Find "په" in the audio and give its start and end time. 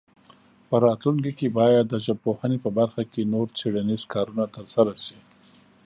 0.67-0.75, 2.63-2.69